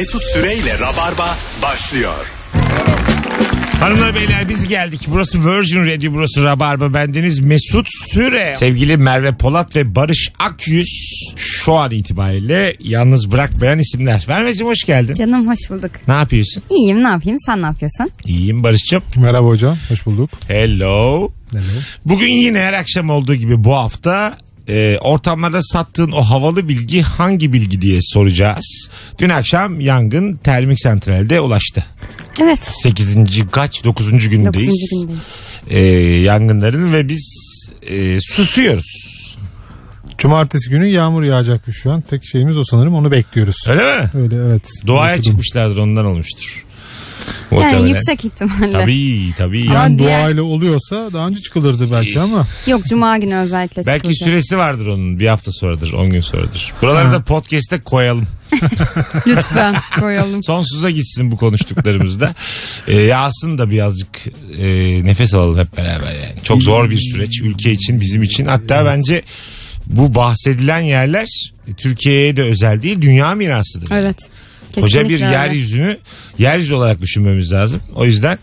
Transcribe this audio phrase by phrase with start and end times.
[0.00, 2.26] Mesut Süreyle Rabarba başlıyor.
[3.80, 5.00] Hanımlar beyler biz geldik.
[5.06, 6.94] Burası Virgin Radio, burası Rabarba.
[6.94, 8.54] Bendeniz Mesut Süre.
[8.56, 14.24] Sevgili Merve Polat ve Barış Akyüz şu an itibariyle yalnız bırakmayan isimler.
[14.28, 15.14] Merveciğim hoş geldin.
[15.14, 15.90] Canım hoş bulduk.
[16.08, 16.62] Ne yapıyorsun?
[16.70, 18.10] İyiyim ne yapayım sen ne yapıyorsun?
[18.24, 19.02] İyiyim Barış'cığım.
[19.16, 20.30] Merhaba hocam, hoş bulduk.
[20.48, 21.30] Hello.
[22.04, 24.36] Bugün yine her akşam olduğu gibi bu hafta
[24.70, 28.90] e, ortamlarda sattığın o havalı bilgi hangi bilgi diye soracağız.
[29.18, 31.84] Dün akşam yangın termik santralde ulaştı.
[32.42, 32.60] Evet.
[32.82, 33.16] 8.
[33.50, 34.10] kaç 9.
[34.10, 34.44] gündeyiz.
[34.46, 35.20] Dokuzuncu gündeyiz.
[35.70, 35.80] E,
[36.22, 37.40] yangınların ve biz
[37.88, 39.10] e, susuyoruz.
[40.18, 42.00] Cumartesi günü yağmur yağacakmış şu an.
[42.00, 43.56] Tek şeyimiz o sanırım onu bekliyoruz.
[43.68, 44.10] Öyle mi?
[44.14, 44.68] Öyle evet.
[44.86, 45.30] Doğaya Okudum.
[45.30, 46.64] çıkmışlardır ondan olmuştur.
[47.52, 48.72] Yani yüksek ihtimalle.
[48.72, 49.64] Tabii tabii.
[49.70, 52.46] Ama Yani diğer- doğayla oluyorsa daha önce çıkılırdı belki ama.
[52.66, 54.28] Yok cuma günü özellikle Belki çıkılacak.
[54.28, 55.18] süresi vardır onun.
[55.20, 56.72] Bir hafta sonradır, 10 gün sonradır.
[56.82, 58.26] Buraları da podcast'e koyalım.
[59.26, 60.42] Lütfen koyalım.
[60.44, 62.34] Sonsuza gitsin bu konuştuklarımızda.
[62.88, 64.08] Ee, yağsın da birazcık
[64.58, 64.64] e,
[65.04, 66.34] nefes alalım hep beraber yani.
[66.44, 68.44] Çok zor bir süreç ülke için, bizim için.
[68.46, 69.22] Hatta bence
[69.86, 71.26] bu bahsedilen yerler
[71.68, 73.88] e, Türkiye'ye de özel değil, dünya mirasıdır.
[73.92, 74.16] Evet.
[74.74, 75.36] Koca bir Kesinlikle öyle.
[75.36, 75.96] yeryüzünü
[76.38, 77.80] yeryüzü olarak düşünmemiz lazım.
[77.96, 78.38] O yüzden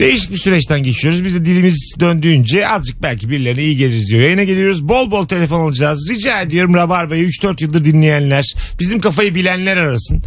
[0.00, 1.24] değişik bir süreçten geçiyoruz.
[1.24, 4.22] Biz de dilimiz döndüğünce azıcık belki birilerine iyi geliriz diyor.
[4.22, 4.88] Yayına geliyoruz.
[4.88, 6.10] Bol bol telefon alacağız.
[6.10, 8.44] Rica ediyorum Rabarba'yı 3-4 yıldır dinleyenler,
[8.80, 10.22] bizim kafayı bilenler arasın.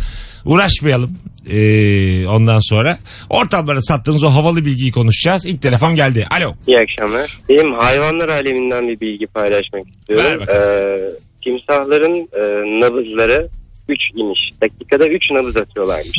[0.46, 1.12] Uğraşmayalım.
[1.52, 2.98] Ee, ondan sonra
[3.30, 5.46] ortamlarda sattığınız o havalı bilgiyi konuşacağız.
[5.46, 6.28] İlk telefon geldi.
[6.32, 6.54] Alo.
[6.68, 7.38] İyi akşamlar.
[7.50, 10.42] Benim hayvanlar aleminden bir bilgi paylaşmak Ver istiyorum.
[10.42, 10.62] bakalım.
[10.64, 11.10] Ee,
[11.44, 12.42] timsahların e,
[12.86, 13.50] nabızları
[13.90, 14.40] 3 iniş.
[14.62, 16.18] Dakikada 3 nabız atıyorlarmış.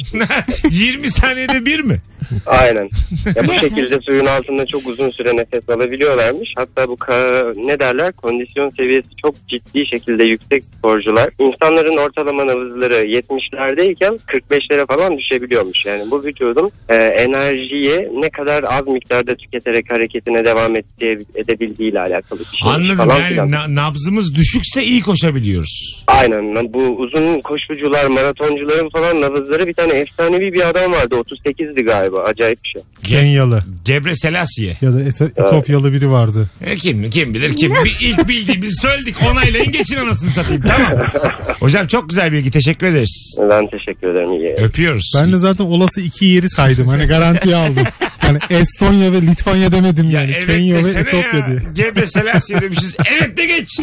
[0.70, 2.00] 20 saniyede bir mi?
[2.47, 2.88] Aynen.
[3.36, 6.48] Ya bu şekilde suyun altında çok uzun süre nefes alabiliyorlarmış.
[6.56, 11.28] Hatta bu ka- ne derler kondisyon seviyesi çok ciddi şekilde yüksek sporcular.
[11.39, 15.86] İnsanların ortalama nabızları 70'lerdeyken 45'lere falan düşebiliyormuş.
[15.86, 22.40] Yani bu vücudun e, enerjiyi ne kadar az miktarda tüketerek hareketine devam ede- edebildiğiyle alakalı
[22.40, 22.61] bir şey.
[22.74, 26.05] Anladım falan yani na- nabzımız düşükse iyi koşabiliyoruz.
[26.07, 32.20] Aynen bu uzun koşucular maratoncuların falan nabızları bir tane efsanevi bir adam vardı 38'di galiba
[32.23, 32.83] acayip bir şey.
[33.05, 34.77] Kenyalı Gebre Selassie.
[34.80, 36.51] ya da Eto- Etopyalı biri vardı.
[36.67, 37.73] E kim kim bilir kim.
[37.85, 39.17] Bir ilk bildiğimizi söyledik.
[39.33, 40.63] Onaylayın geçin anasını satayım.
[40.63, 41.02] Tamam.
[41.61, 42.51] Hocam çok güzel bilgi.
[42.51, 43.39] Teşekkür ederiz.
[43.51, 44.55] Ben teşekkür ederim iyi.
[44.55, 45.13] Öpüyoruz.
[45.17, 46.89] Ben de zaten olası iki yeri saydım.
[46.89, 47.85] Hani garantiye aldım.
[48.28, 50.30] Hani Estonya ve Litvanya demedim yani.
[50.36, 51.46] evet Kenya ve desene Etopya ya.
[51.46, 51.58] diye.
[51.74, 52.96] Gebre Selassie demişiz.
[53.18, 53.78] Evet de geç.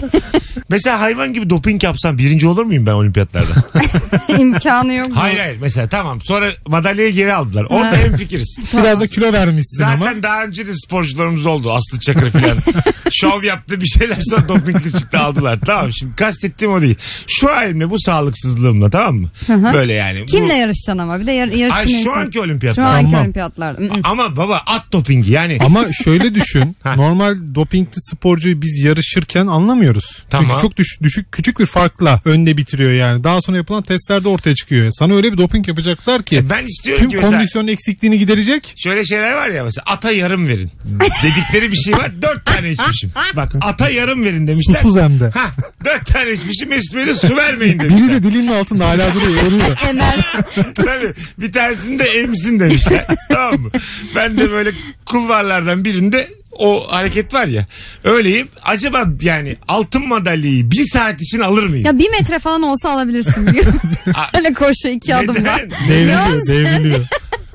[0.70, 3.54] Mesela hayvan gibi doping yapsam birinci olur muyum ben olimpiyatlarda?
[4.40, 5.08] İmkanı yok.
[5.10, 5.16] mu?
[5.18, 5.58] hayır hayır.
[5.62, 6.22] Mesela tamam.
[6.22, 7.64] Sonra madalyayı geri aldılar.
[7.70, 8.58] Orada hem fikiriz.
[8.78, 10.24] Biraz da kilo vermişsin Zaten ama.
[10.24, 11.72] daha önce de sporcularımız oldu.
[11.74, 12.58] Aslı Çakır filan.
[13.12, 15.60] Şov yaptı bir şeyler sonra dopingli çıktı aldılar.
[15.66, 16.96] Tamam şimdi kastettiğim o değil.
[17.28, 19.30] Şu halimle bu sağlıksızlığımla tamam mı?
[19.74, 20.22] Böyle yani.
[20.22, 22.92] Bu- Kimle yarışacaksın ama bir de yar- yarışın Ay şu anki Şu olimpiyatlar.
[22.94, 23.22] anki Tamam.
[23.24, 23.78] olimpiyatlar.
[23.78, 23.90] Mm.
[24.38, 25.58] Baba at dopingi yani.
[25.66, 26.78] Ama şöyle düşün.
[26.96, 30.24] Normal dopingli sporcuyu biz yarışırken anlamıyoruz.
[30.30, 30.48] Tamam.
[30.50, 33.24] Çünkü çok düş- düşük küçük bir farkla önde bitiriyor yani.
[33.24, 34.92] Daha sonra yapılan testlerde ortaya çıkıyor.
[34.92, 38.74] Sana öyle bir doping yapacaklar ki E ben istiyorum tüm ki mesela kondisyon eksikliğini giderecek.
[38.78, 40.72] şöyle şeyler var ya mesela ata yarım verin.
[41.24, 42.12] Dedikleri bir şey var.
[42.22, 43.12] Dört tane içmişim.
[43.36, 44.82] Bak ata yarım verin demişler.
[44.82, 45.30] Susuz hem de.
[45.30, 45.52] Ha,
[45.86, 48.10] dört tane içmişim Mesut Bey'de su vermeyin Biri demişler.
[48.10, 49.42] de dilinin altında hala duruyor.
[49.90, 50.74] Emersin.
[50.76, 53.06] Tabii bir tanesini de emsin demişler.
[53.30, 53.70] tamam mı?
[54.16, 54.72] Ben de böyle
[55.06, 57.66] kulvarlardan birinde o hareket var ya.
[58.04, 58.48] Öyleyim.
[58.64, 61.86] Acaba yani altın madalyayı bir saat için alır mıyım?
[61.86, 63.48] Ya bir metre falan olsa alabilirsin.
[64.38, 65.58] Öyle koşuyor iki adımda.
[65.58, 65.72] Neden?
[65.90, 67.06] Devriliyor devriliyor.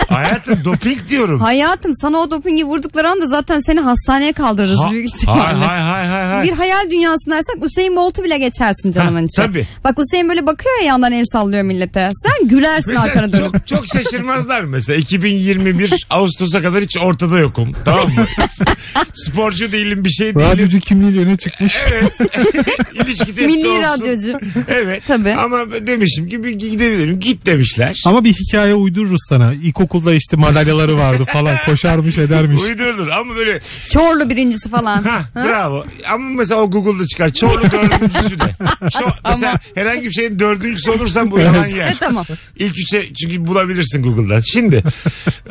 [0.09, 1.41] Hayatım doping diyorum.
[1.41, 5.41] Hayatım sana o dopingi vurdukları anda zaten seni hastaneye kaldırırız Ha- büyük ihtimalle.
[5.43, 6.27] hay hay hay hay.
[6.27, 6.45] hay.
[6.45, 9.37] Bir hayal dünyasındaysak Usain Bolt'u bile geçersin canımın içi.
[9.37, 9.67] tabii.
[9.85, 12.11] Bak Usain böyle bakıyor ya yandan el sallıyor millete.
[12.27, 13.53] Sen gülersin Mesela arkana dönüp.
[13.53, 18.27] çok, çok şaşırmazlar mesela 2021 Ağustos'a kadar hiç ortada yokum tamam mı?
[19.15, 20.41] Sporcu değilim bir şey değilim.
[20.49, 21.77] Radyocu kimliğiyle öne çıkmış.
[21.93, 22.13] Evet.
[22.95, 23.83] İlişki testi Milli olsun.
[23.83, 24.39] radyocu.
[24.69, 25.03] Evet.
[25.09, 25.35] Tabii.
[25.35, 27.21] Ama demişim ki bir gidebilirim.
[27.21, 28.03] Git demişler.
[28.07, 29.55] Ama bir hikaye uydururuz sana.
[29.91, 31.57] İlkokulda işte madalyaları vardı falan.
[31.67, 32.63] Koşarmış edermiş.
[32.63, 35.03] Uydurdur ama böyle Çorlu birincisi falan.
[35.03, 35.85] ha bravo.
[36.13, 37.29] Ama mesela o Google'da çıkar.
[37.29, 38.45] Çorlu dördüncüsü de.
[38.83, 41.89] Ço- mesela herhangi bir şeyin dördüncüsü olursan bu yalan yer.
[41.89, 42.27] E tamam.
[42.57, 44.41] İlk üçe çünkü bulabilirsin Google'dan.
[44.41, 44.83] Şimdi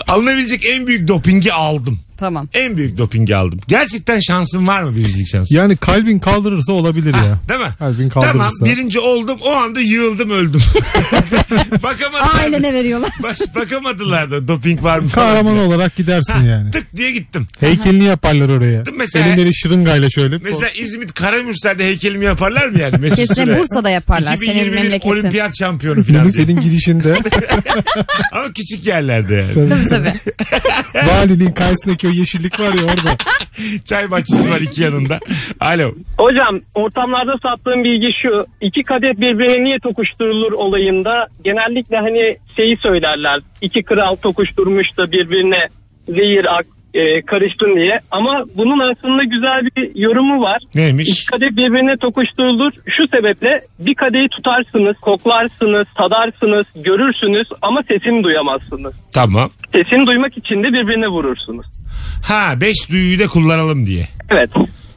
[0.08, 2.00] alınabilecek en büyük dopingi aldım.
[2.20, 2.48] Tamam.
[2.54, 3.60] En büyük dopingi aldım.
[3.68, 5.56] Gerçekten şansın var mı birincilik şansı?
[5.56, 7.40] Yani kalbin kaldırırsa olabilir ya.
[7.50, 7.70] Değil mi?
[7.80, 8.66] Kalbin Tamam kaldırırsa.
[8.66, 10.62] birinci oldum o anda yığıldım öldüm.
[11.84, 12.40] Bakamadılar.
[12.44, 13.10] Ailene veriyorlar.
[13.24, 15.28] Baş, bakamadılar da doping var mı falan.
[15.28, 15.64] Kahraman diye.
[15.64, 16.72] olarak gidersin yani.
[16.72, 17.48] Tık diye gittim.
[17.60, 18.84] Heykelini yaparlar oraya.
[18.98, 20.38] Mesela- Elinleri şırıngayla şöyle.
[20.38, 22.98] Mesela İzmit Karamürsel'de heykelimi yaparlar mı yani?
[22.98, 23.48] Mesut Kesin.
[23.48, 24.38] Bursa'da yaparlar.
[24.38, 25.10] Senin 2020'nin memleketin.
[25.10, 26.46] olimpiyat şampiyonu falan diye.
[26.46, 27.14] Mümkünün girişinde
[28.32, 29.54] Ama küçük yerlerde yani.
[29.70, 30.14] Tabii tabii.
[31.08, 33.12] valiliğin karşısındaki o yeşillik var ya orada.
[33.86, 35.20] Çay bahçesi var iki yanında.
[35.60, 35.92] Alo.
[36.18, 38.46] Hocam ortamlarda sattığım bilgi şu.
[38.62, 43.40] iki kadeh birbirine niye tokuşturulur olayında genellikle hani şeyi söylerler.
[43.62, 45.68] İki kral tokuşturmuş da birbirine
[46.08, 48.00] zehir ak, e, karıştın diye.
[48.12, 50.62] Ama bunun aslında güzel bir yorumu var.
[50.76, 51.10] Neymiş?
[51.10, 52.72] İki kadeh birbirine tokuşturulur.
[52.98, 58.94] Şu sebeple bir kadehi tutarsınız, koklarsınız, tadarsınız, görürsünüz ama sesini duyamazsınız.
[59.14, 59.50] Tamam.
[59.74, 61.66] Sesini duymak için de birbirine vurursunuz.
[62.24, 64.08] Ha beş duyuyu da kullanalım diye.
[64.32, 64.50] Evet.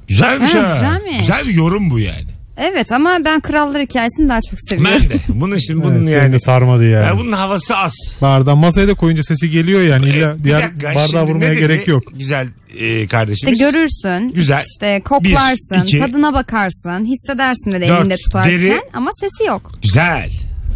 [0.08, 0.74] Güzelmiş Ha, ha.
[0.74, 1.18] güzelmiş.
[1.20, 2.26] Güzel bir yorum bu yani.
[2.56, 4.98] Evet ama ben krallar hikayesini daha çok seviyorum.
[5.02, 5.14] Ben de.
[5.28, 6.22] Bunun şimdi bunun Evet, yani.
[6.22, 7.04] yani sarmadı yani.
[7.04, 7.92] Ya bunun havası az.
[8.22, 10.08] Bardağı masaya da koyunca sesi geliyor yani.
[10.08, 12.02] İlla Bir diğer dakika, bardağı şimdi vurmaya ne dedi gerek yok.
[12.18, 12.46] Güzel
[12.78, 13.60] e, İşte kardeşimiz.
[13.60, 14.32] görürsün.
[14.34, 14.64] Güzel.
[14.72, 15.76] İşte koklarsın.
[15.82, 15.98] Bir, iki.
[15.98, 17.04] tadına bakarsın.
[17.04, 18.52] Hissedersin de Dört, elinde tutarken.
[18.60, 18.80] deri.
[18.94, 19.72] Ama sesi yok.
[19.82, 20.30] Güzel.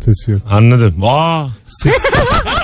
[0.05, 0.41] Sesi yok.
[0.51, 0.95] Anladım.
[1.03, 1.47] Aa.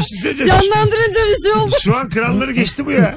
[0.00, 0.60] bir şey söyleyeceğim.
[0.60, 1.74] Canlandırınca bir şey oldu.
[1.82, 3.14] Şu an kralları geçti bu ya.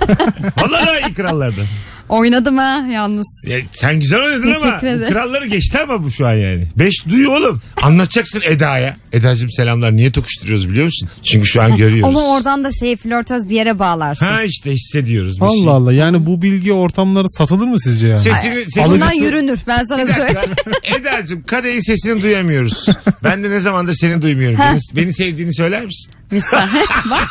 [0.58, 1.66] Vallahi daha iyi krallardan.
[2.10, 3.44] Oynadım ha yalnız.
[3.48, 5.14] Ya sen güzel oynadın ama Teşekkür ederim.
[5.14, 6.68] kralları geçti ama bu şu an yani.
[6.76, 7.62] Beş duyu oğlum.
[7.82, 8.96] Anlatacaksın Eda'ya.
[9.14, 9.92] Eda'cığım selamlar.
[9.92, 11.10] Niye tokuşturuyoruz biliyor musun?
[11.24, 12.16] Çünkü şu an görüyoruz.
[12.16, 14.26] Onu oradan da şey flörtöz bir yere bağlarsın.
[14.26, 15.36] Ha işte hissediyoruz.
[15.42, 15.68] Bir Allah şey.
[15.70, 18.20] Allah yani bu bilgi ortamları satılır mı sizce yani?
[18.20, 20.52] Sesini, sesini Bundan yürünür ben sana söyleyeyim.
[21.00, 22.86] Eda'cığım kadehin sesini duyamıyoruz.
[23.24, 24.60] Ben de ne zamandır seni duymuyorum.
[24.60, 26.12] Beni, beni sevdiğini söyler misin?
[26.34, 26.68] Misal.
[27.10, 27.28] Bak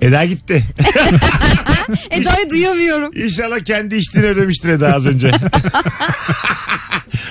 [0.00, 0.64] Eda gitti.
[2.10, 3.10] Eda'yı duyamıyorum.
[3.14, 5.30] İnşallah kendi içtiğini ödemiştir Eda az önce.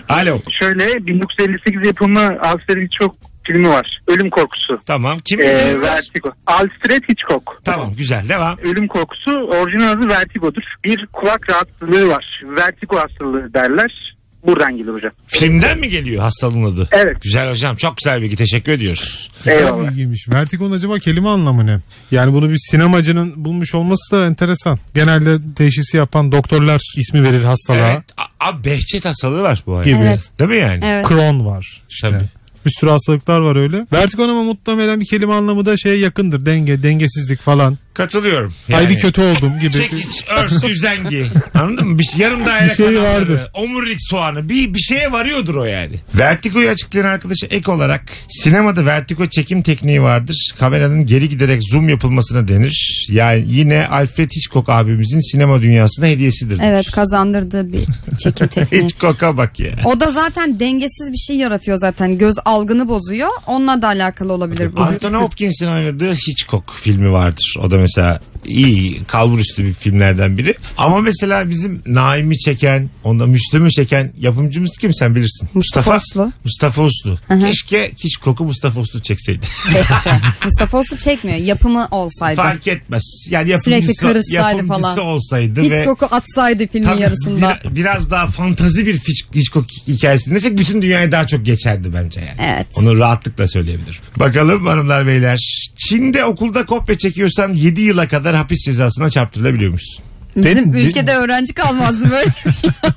[0.10, 0.40] Alo.
[0.60, 4.02] Şöyle 1958 yapımı Alfred Hitchcock filmi var.
[4.08, 4.78] Ölüm Korkusu.
[4.86, 5.20] Tamam.
[5.20, 5.82] Kim Ee?
[5.82, 6.32] Vertigo.
[6.48, 7.62] Alfred Hitchcock.
[7.66, 8.58] Tamam güzel devam.
[8.58, 10.64] Ölüm Korkusu orijinal adı Vertigo'dur.
[10.84, 12.42] Bir kulak rahatsızlığı var.
[12.58, 14.16] Vertigo hastalığı derler.
[14.48, 15.12] Buradan gelir hocam.
[15.28, 16.88] Filmden mi geliyor hastalığın adı?
[16.92, 17.22] Evet.
[17.22, 19.32] Güzel hocam çok güzel bilgi teşekkür ediyoruz.
[19.46, 19.90] Eyvallah.
[19.90, 20.30] bilgiymiş.
[20.30, 21.80] Vertigo'nun acaba kelime anlamı ne?
[22.12, 24.80] Yani bunu bir sinemacının bulmuş olması da enteresan.
[24.96, 28.04] Genelde teşhisi yapan doktorlar ismi verir hastalığa Evet.
[28.18, 29.96] A- Abi Behçet hastalığı var bu gibi.
[29.96, 30.14] hayat.
[30.18, 30.40] Evet.
[30.40, 30.80] Değil mi yani?
[30.86, 31.06] Evet.
[31.08, 32.10] Crohn var işte.
[32.10, 32.24] Tabii.
[32.66, 33.88] Bir sürü hastalıklar var öyle.
[33.94, 36.46] Vertigo ama muhtemelen bir kelime anlamı da şeye yakındır.
[36.46, 37.78] Denge, dengesizlik falan.
[37.94, 38.54] Katılıyorum.
[38.74, 39.72] Ay bir kötü oldum gibi.
[39.74, 41.26] Çekiç, örs, üzengi.
[41.54, 42.00] Anladın mı?
[42.00, 43.42] Bir, şey- yarım daire Bir şey kanalları, vardır.
[43.54, 44.50] Omurilik soğanı.
[44.50, 45.96] Bir, bir şeye varıyordur o yani.
[46.16, 50.54] Vertigo'yu açıklayan arkadaşa ek olarak sinemada vertigo çekim tekniği vardır.
[50.60, 53.08] Kameranın geri giderek zoom yapılmasına denir.
[53.12, 56.60] Yani yine Alfred Hitchcock abimizin sinema dünyasına hediyesidir.
[56.64, 57.86] Evet kazandırdığı bir
[58.24, 58.84] çekim tekniği.
[58.84, 59.72] Hitchcock'a bak ya.
[59.86, 62.18] O da zaten dengesiz bir şey yaratıyor zaten.
[62.18, 63.30] Göz algını bozuyor.
[63.48, 64.82] Onunla da alakalı olabilir bu.
[64.82, 67.56] Anthony Hopkins'in oynadığı Hitchcock filmi vardır.
[67.60, 70.56] O da mesela iyi kalburüstü bir filmlerden biri.
[70.78, 75.50] Ama mesela bizim Naim'i çeken, onda Müslüm'ü çeken yapımcımız kim sen bilirsin.
[75.54, 76.32] Mustafa Uslu.
[76.44, 77.18] Mustafa Uslu.
[77.42, 79.46] Keşke Hitchcock'u Mustafa Uslu çekseydi.
[79.74, 79.94] Keşke.
[80.46, 81.38] Mustafa Olsu çekmiyor.
[81.38, 82.36] Yapımı olsaydı.
[82.36, 83.28] Fark etmez.
[83.30, 84.98] Yani yapımcısı, yapımcısı falan.
[85.08, 87.60] olsaydı Hiç ve koku atsaydı filmin Tabii yarısında.
[87.64, 92.20] bir- biraz daha fantazi bir Hitch- Hitchcock hikayesi dinlesek bütün dünyaya daha çok geçerdi bence
[92.20, 92.54] yani.
[92.56, 92.68] Evet.
[92.76, 94.02] Onu rahatlıkla söyleyebilirim.
[94.20, 95.40] Bakalım hanımlar beyler.
[95.76, 100.04] Çin'de okulda kopya çekiyorsan 7 yıla kadar hapis cezasına çarptırılabiliyormuşsun.
[100.36, 100.82] Bizim mi?
[100.82, 102.32] ülkede öğrenci kalmazdı böyle.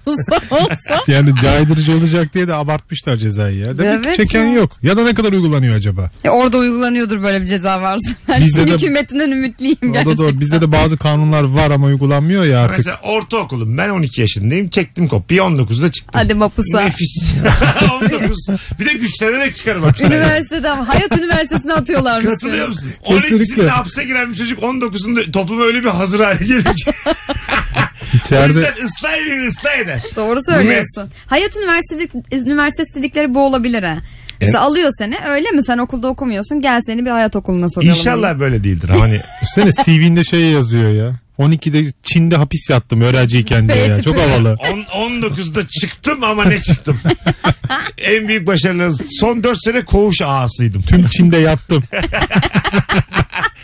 [0.06, 1.02] Olsa olsa.
[1.06, 3.78] Yani caydırıcı olacak diye de abartmışlar cezayı ya.
[3.78, 4.52] Demek ki Evet çeken ya.
[4.52, 4.72] yok.
[4.82, 6.10] Ya da ne kadar uygulanıyor acaba?
[6.24, 8.12] E, orada uygulanıyordur böyle bir ceza varsa.
[8.28, 10.40] Ben Bizde de- hükümetinden ümitliyim O da doğru.
[10.40, 12.76] Bizde de bazı kanunlar var ama uygulanmıyor ya artık.
[12.78, 16.20] Mesela ortaokulum ben 12 yaşındayım çektim kopyayı 19'da çıktım.
[16.20, 16.80] Hadi mapusa.
[16.80, 17.24] Nefis.
[18.02, 18.46] 19.
[18.80, 20.16] Bir de güçlenerek çıkarım hapishaneden.
[20.20, 22.30] Üniversitede Hayat Üniversitesi'ne atıyorlar mısın?
[22.30, 22.90] Katılıyor musun?
[23.06, 23.62] Kesinlikle.
[23.62, 26.90] 12'sinde hapse giren bir çocuk 19'unda topluma öyle bir hazır hale gelir ki.
[28.22, 30.02] O İçeride yüzden ıslah eder, ıslah eder.
[30.16, 31.10] Doğru söylüyorsun.
[31.26, 32.08] Hayat Üniversitesi,
[32.46, 33.98] Üniversitesi dedikleri bu olabilir ha.
[34.40, 37.88] Mesela alıyor seni öyle mi sen okulda okumuyorsun gel seni bir hayat okuluna sokalım.
[37.94, 41.14] İnşallah böyle değildir hani Üstüne CV'nde şey yazıyor ya.
[41.38, 44.02] 12'de Çin'de hapis yattım öğrenciyken diye ya.
[44.02, 44.56] Çok havalı.
[44.72, 47.00] on- 19'da çıktım ama ne çıktım.
[47.98, 50.82] en büyük başarılarınız son 4 sene koğuş ağasıydım.
[50.82, 51.84] Tüm Çin'de yattım.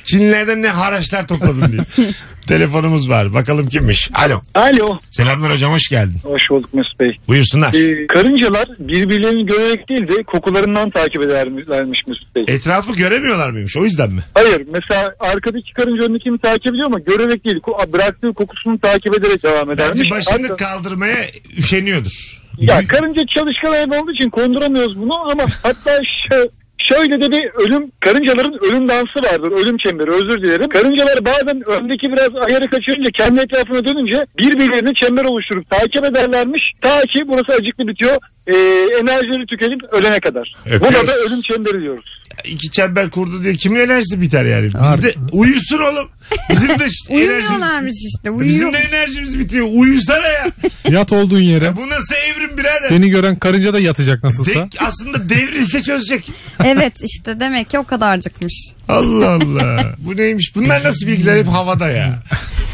[0.05, 1.83] Çinlilerden ne haraçlar topladım diye.
[2.49, 3.35] Telefonumuz var.
[3.35, 4.11] Bakalım kimmiş.
[4.15, 4.41] Alo.
[4.55, 4.99] Alo.
[5.11, 6.17] Selamlar hocam hoş geldin.
[6.23, 7.11] Hoş bulduk Mesut Bey.
[7.29, 7.75] Buyursunlar.
[7.75, 12.45] Ee, karıncalar birbirlerini görerek değil de kokularından takip ederlermiş Mesut Bey.
[12.49, 14.21] Etrafı göremiyorlar mıymış o yüzden mi?
[14.35, 17.57] Hayır mesela arkadaki karınca öndekini takip ediyor ama görerek değil.
[17.57, 20.01] Ko- Bıraktığı kokusunu takip ederek devam edermiş.
[20.01, 21.17] Bence başını Hatta- kaldırmaya
[21.59, 22.43] üşeniyordur.
[22.59, 26.49] ya karınca çalışkan hayvan olduğu için konduramıyoruz bunu ama hatta şö-
[26.89, 29.53] Şöyle de bir ölüm, karıncaların ölüm dansı vardır.
[29.53, 30.69] Ölüm çemberi özür dilerim.
[30.69, 36.73] Karıncalar bazen öndeki biraz ayarı kaçırınca kendi etrafına dönünce birbirlerini çember oluşturup takip ederlermiş.
[36.81, 38.17] Ta ki burası acıklı bitiyor.
[38.47, 38.55] Ee,
[39.01, 40.53] enerjileri tükenip ölene kadar.
[40.67, 40.87] Öpüyoruz.
[40.89, 42.22] Buna da ölüm çemberi diyoruz.
[42.45, 44.67] İki çember kurdu diye kimin enerjisi biter yani?
[44.67, 46.09] Bizde uyusun oğlum.
[46.51, 48.41] Bizim de enerjimiz, Uyumuyorlarmış işte.
[48.41, 48.73] bizim Uyuyor.
[48.73, 49.67] de enerjimiz bitiyor.
[49.73, 50.47] Uyusana ya.
[50.91, 51.65] Yat olduğun yere.
[51.65, 52.89] ya bu nasıl evrim birader?
[52.89, 54.51] Seni gören karınca da yatacak nasılsa.
[54.55, 56.31] De- aslında devrilse çözecek.
[56.65, 58.55] Evet işte demek ki o kadarcıkmış.
[58.89, 59.95] Allah Allah.
[59.99, 60.53] Bu neymiş?
[60.55, 62.23] Bunlar nasıl bilgiler hep havada ya.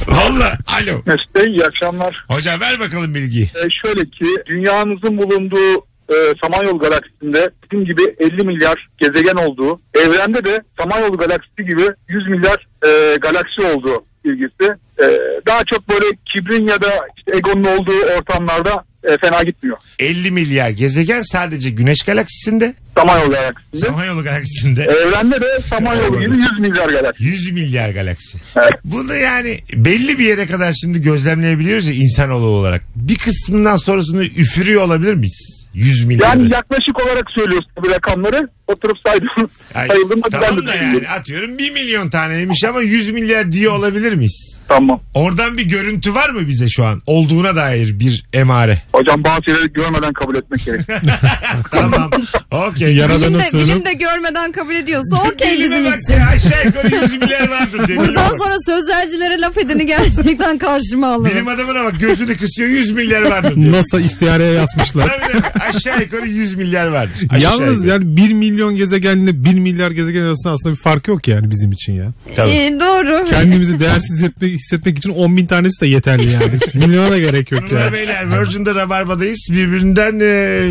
[0.08, 0.58] Valla.
[0.66, 1.02] Alo.
[1.06, 2.24] Mesut Bey iyi akşamlar.
[2.28, 3.44] Hocam ver bakalım bilgiyi.
[3.44, 10.44] Ee, şöyle ki dünyamızın bulunduğu e, Samanyolu galaksisinde bizim gibi 50 milyar gezegen olduğu, evrende
[10.44, 14.72] de Samanyolu galaksisi gibi 100 milyar e, galaksi olduğu bilgisi.
[15.02, 15.06] E,
[15.46, 19.76] daha çok böyle kibrin ya da işte egonun olduğu ortamlarda e, fena gitmiyor.
[19.98, 22.74] 50 milyar gezegen sadece Güneş galaksisinde.
[22.98, 23.86] Samanyolu galaksisinde.
[23.86, 24.82] Samanyolu galaksisinde.
[24.82, 27.24] Evrende de Samanyolu gibi 100 milyar galaksi.
[27.24, 28.38] 100 milyar galaksi.
[28.56, 28.70] Evet.
[28.84, 32.82] Bunu yani belli bir yere kadar şimdi gözlemleyebiliyoruz ya insanoğlu olarak.
[32.96, 35.57] Bir kısmından sonrasını üfürüyor olabilir miyiz?
[35.78, 36.28] 100 milyar.
[36.28, 38.48] Yani yaklaşık olarak söylüyorsun bu rakamları.
[38.66, 39.28] Oturup saydım.
[39.74, 40.20] Ay, sayıldım.
[40.24, 44.60] Ben tamam de da yani atıyorum 1 milyon taneymiş ama 100 milyar diye olabilir miyiz?
[44.68, 45.00] Tamam.
[45.14, 47.02] Oradan bir görüntü var mı bize şu an?
[47.06, 48.82] Olduğuna dair bir emare.
[48.92, 50.80] Hocam bazı şeyleri görmeden kabul etmek gerek.
[51.70, 52.10] Tamam.
[52.50, 52.94] Okey.
[52.96, 56.14] Yaradanı Bilim de, bilim de görmeden kabul ediyorsa okey bizim için.
[56.14, 57.88] ya, aşağı yukarı 100 milyar vardır.
[57.88, 61.34] diye Buradan sonra sözlercilere laf edeni gerçekten karşıma alırım.
[61.34, 63.72] Bilim adamına bak gözünü kısıyor 100 milyar vardır diyor.
[63.72, 65.20] NASA istihareye yatmışlar.
[65.20, 65.62] Tabii.
[65.68, 67.14] aşağı yukarı 100 milyar vardır.
[67.30, 67.88] Aşağı Yalnız yukarı.
[68.04, 71.92] yani 1 milyon gezegenle 1 milyar gezegen arasında aslında bir fark yok yani bizim için
[71.92, 72.12] ya.
[72.36, 72.50] Tabii.
[72.50, 73.24] Ee, doğru.
[73.30, 76.44] Kendimizi değersiz hissetmek, hissetmek için 10 bin tanesi de yeterli yani.
[76.86, 77.92] Milyona da gerek yok Hanımlar yani.
[77.92, 79.48] beyler Virgin'de Rabarba'dayız.
[79.52, 80.68] Birbirinden e,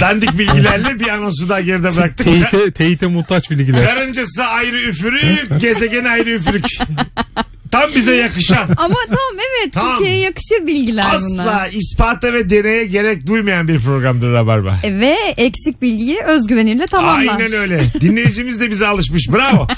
[0.00, 2.26] dandik bilgilerle bir anonsu daha geride bıraktık.
[2.26, 3.86] Teyite, teyite muhtaç bilgiler.
[3.86, 6.64] Karıncası ayrı üfürük, gezegen ayrı üfürük.
[7.80, 8.68] Tam bize yakışan.
[8.76, 9.98] Ama tamam evet Tamam.
[9.98, 11.46] Türkiye'ye yakışır bilgiler bunlar.
[11.46, 14.78] Asla ispata ve deneye gerek duymayan bir programdır Rabarba.
[14.82, 17.36] E, Ve eksik bilgiyi özgüveniyle tamamlar.
[17.38, 17.80] Aynen öyle.
[18.00, 19.28] Dinleyicimiz de bize alışmış.
[19.32, 19.68] Bravo.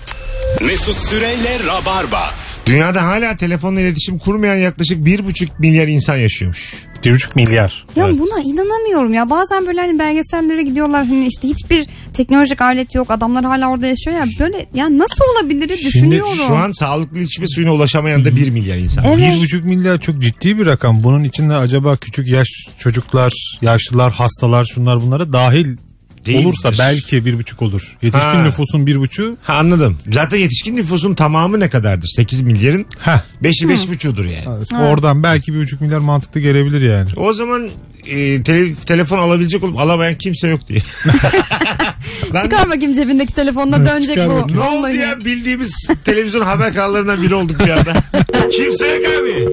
[0.66, 2.30] Mesut Süreyle Rabarba.
[2.66, 6.74] Dünyada hala telefonla iletişim kurmayan yaklaşık 1,5 milyar insan yaşıyormuş.
[7.04, 7.84] 1,5 milyar.
[7.96, 8.18] Ya Evet.
[8.18, 9.30] buna inanamıyorum ya.
[9.30, 13.10] Bazen böyle hani belgesellere gidiyorlar hani işte hiçbir teknolojik alet yok.
[13.10, 14.24] Adamlar hala orada yaşıyor ya.
[14.40, 16.32] Böyle ya nasıl olabilir düşünüyorum.
[16.46, 19.04] Şu an sağlıklı içme suyuna ulaşamayan da 1 milyar insan.
[19.04, 19.34] Evet.
[19.34, 21.02] 1,5 milyar çok ciddi bir rakam.
[21.02, 25.76] Bunun içinde acaba küçük yaş çocuklar, yaşlılar, hastalar şunlar bunlara dahil
[26.26, 26.44] Değildir.
[26.44, 27.96] olursa belki 1,5 olur.
[28.02, 28.42] Yetişkin Ha.
[28.42, 29.98] nüfusun 1,5'u Ha, anladım.
[30.12, 32.08] Zaten yetişkin nüfusun tamamı ne kadardır?
[32.16, 33.18] 8 milyarın Heh.
[33.42, 34.64] 5'i 5,5'udur yani.
[34.82, 37.10] Oradan belki 1,5 milyar mantıklı gelebilir yani.
[37.16, 37.68] O zaman
[38.06, 40.80] e, tele- telefon alabilecek olup alamayan kimse yok diye.
[42.34, 44.20] Ben- Çıkar bakayım cebindeki telefonla dönecek bu.
[44.30, 44.48] bakayım.
[44.56, 44.96] Ne oldu Vallahi.
[44.96, 47.92] ya bildiğimiz televizyon haber kanallarından biri olduk bir anda.
[48.50, 49.50] Kimse yok abi.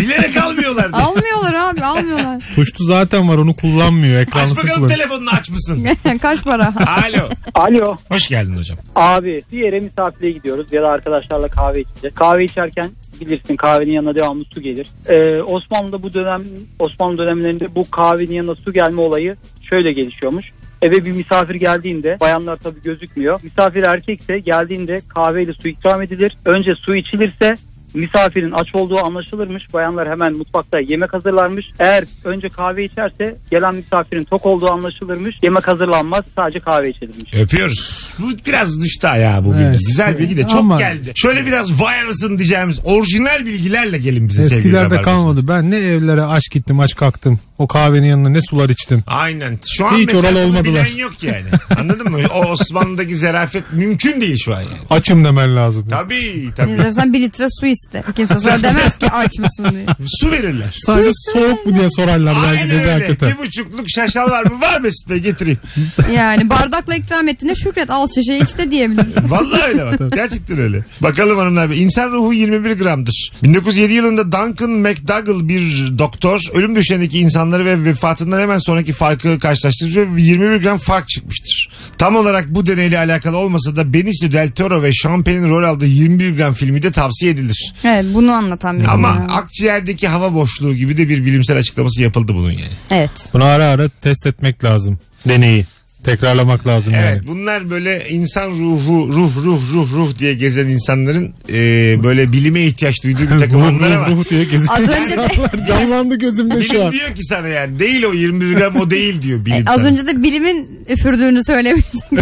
[0.00, 0.96] Bilerek almıyorlardı.
[0.96, 2.42] Almıyorlar abi almıyorlar.
[2.54, 4.20] Tuşlu zaten var onu kullanmıyor.
[4.20, 4.98] Aç Ekranlısı bakalım kullanıyor.
[4.98, 5.86] telefonunu aç mısın?
[6.22, 6.72] Kaç para?
[7.04, 7.28] Alo.
[7.54, 8.78] Alo Hoş geldin hocam.
[8.96, 12.14] abi bir yere misafirliğe gidiyoruz ya da arkadaşlarla kahve içeceğiz.
[12.14, 14.86] Kahve içerken bilirsin kahvenin yanına devamlı su gelir.
[15.08, 16.42] Ee, Osmanlı'da bu dönem
[16.78, 19.36] Osmanlı dönemlerinde bu kahvenin yanına su gelme olayı
[19.70, 20.46] şöyle gelişiyormuş.
[20.82, 23.40] Eve bir misafir geldiğinde bayanlar tabii gözükmüyor.
[23.42, 26.38] Misafir erkekse geldiğinde kahveyle su ikram edilir.
[26.44, 27.54] Önce su içilirse
[27.94, 29.74] misafirin aç olduğu anlaşılırmış.
[29.74, 31.64] Bayanlar hemen mutfakta yemek hazırlarmış.
[31.78, 35.36] Eğer önce kahve içerse gelen misafirin tok olduğu anlaşılırmış.
[35.42, 37.34] Yemek hazırlanmaz sadece kahve içilirmiş.
[37.34, 38.10] Öpüyoruz.
[38.18, 39.64] Bu biraz düştü ayağı bu bilgi.
[39.64, 39.78] Evet.
[39.86, 41.12] Güzel bilgi de çok Ama- geldi.
[41.14, 45.04] Şöyle biraz vay anasını diyeceğimiz orijinal bilgilerle gelin bize sevgili Eskilerde Rabarbacılar.
[45.04, 45.48] kalmadı.
[45.48, 47.40] Ben ne evlere aç gittim aç kalktım.
[47.58, 49.04] O kahvenin yanına ne sular içtim.
[49.06, 49.58] Aynen.
[49.68, 50.84] Şu an Hiç mesela oralı bunu olmadılar.
[50.86, 51.44] bilen yok yani.
[51.78, 52.18] Anladın mı?
[52.34, 54.72] O Osmanlı'daki zerafet mümkün değil şu an yani.
[54.90, 55.88] Açım demen lazım.
[55.90, 56.70] Tabii tabii.
[56.70, 58.02] İstersen bir litre su sütte.
[58.16, 59.86] Kimse sana demez ki aç mısın diye.
[60.20, 60.74] Su verirler.
[60.86, 62.78] Sadece soğuk mu diye sorarlar belki Aynen öyle.
[62.92, 63.30] nezaketen.
[63.30, 64.60] Bir buçukluk şaşal var mı?
[64.60, 65.58] Var Mesut Bey getireyim.
[66.14, 69.06] Yani bardakla ikram ettiğine şükret al şişeyi iç de diyebilir.
[69.28, 70.12] Vallahi öyle bak.
[70.12, 70.84] Gerçekten öyle.
[71.00, 71.70] Bakalım hanımlar.
[71.70, 71.82] bey.
[71.82, 73.32] İnsan ruhu 21 gramdır.
[73.42, 75.62] 1907 yılında Duncan McDougall bir
[75.98, 81.68] doktor ölüm döşeğindeki insanları ve vefatından hemen sonraki farkı karşılaştırmış ve 21 gram fark çıkmıştır.
[81.98, 84.90] Tam olarak bu deneyle alakalı olmasa da Benicio del Toro ve
[85.24, 87.71] Penn'in rol aldığı 21 gram filmi de tavsiye edilir.
[87.84, 89.34] Evet bunu anlatan bir Ama film ya.
[89.34, 92.72] akciğerdeki hava boşluğu gibi de bir bilimsel açıklaması yapıldı bunun yani.
[92.90, 93.10] Evet.
[93.32, 94.98] Bunu ara ara test etmek lazım.
[95.28, 95.64] Deneyi.
[96.04, 97.26] Tekrarlamak lazım Evet yani.
[97.26, 101.54] bunlar böyle insan ruhu ruh ruh ruh ruh diye gezen insanların e,
[102.02, 104.10] böyle bilime ihtiyaç duyduğu bir takım Ruh, anları ruh, var.
[104.10, 104.74] ruh diye geziyor.
[104.78, 106.92] Az önce de Canlandı gözümde şu Bilim an.
[106.92, 109.86] diyor ki sana yani değil o 21 gram o değil diyor bilim E, az sana.
[109.90, 112.00] önce de bilimin üfürdüğünü söylemiştim.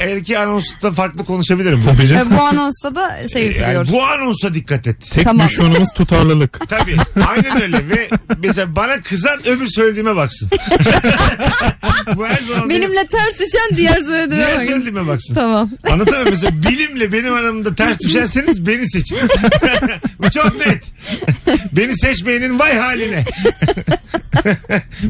[0.00, 1.82] Belki anonsta farklı konuşabilirim.
[1.84, 2.28] Tabii E, canım.
[2.38, 3.68] bu anonsta da şey üfürüyor.
[3.72, 4.96] Yani bu anonsa dikkat et.
[5.10, 5.46] Tek Tamam.
[5.48, 6.68] düşmanımız tutarlılık.
[6.68, 6.96] Tabii
[7.28, 10.50] aynen öyle ve mesela bana kızan öbür söylediğime baksın.
[12.16, 14.66] bu her zaman benim, Benimle ters düşen diğer söylediğime diğer bakın.
[14.66, 15.34] söylediğime baksın.
[15.34, 15.70] Tamam.
[15.90, 19.18] Anlatamıyorum mesela bilimle benim aramda ters düşerseniz beni seçin.
[20.18, 20.84] Bu çok net.
[21.72, 23.24] Beni seçmeyenin vay haline.